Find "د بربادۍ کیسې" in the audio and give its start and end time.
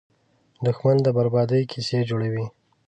1.03-1.99